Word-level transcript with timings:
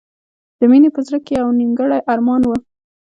د 0.59 0.61
مینې 0.71 0.89
په 0.95 1.01
زړه 1.07 1.17
کې 1.25 1.33
یو 1.41 1.47
نیمګړی 1.59 1.99
ارمان 2.13 2.41
و 2.45 2.51